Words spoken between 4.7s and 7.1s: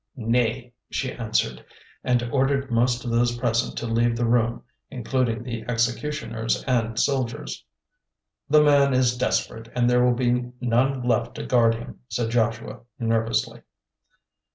including the executioners and